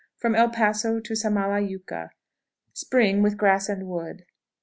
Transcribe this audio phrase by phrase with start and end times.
[0.17, 1.79] From El Paso to 26.10.
[1.93, 2.09] Samalayuca.
[2.73, 4.21] Spring, with grass and wood.
[4.25, 4.25] 38.00.